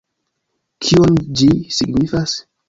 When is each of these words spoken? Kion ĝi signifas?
Kion 0.87 1.19
ĝi 1.41 1.51
signifas? 1.77 2.35